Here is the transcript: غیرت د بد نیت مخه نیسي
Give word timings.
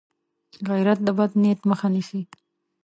غیرت 0.69 0.99
د 1.03 1.09
بد 1.17 1.31
نیت 1.41 1.59
مخه 1.69 1.87
نیسي 1.93 2.21